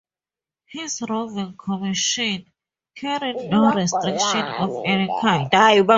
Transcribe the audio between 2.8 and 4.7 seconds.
carried no restrictions